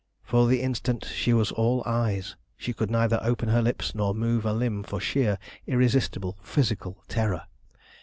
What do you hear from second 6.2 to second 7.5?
physical terror.